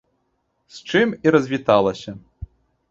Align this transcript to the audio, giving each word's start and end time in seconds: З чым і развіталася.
З 0.77 0.95
чым 0.95 1.07
і 1.27 1.37
развіталася. 1.37 2.17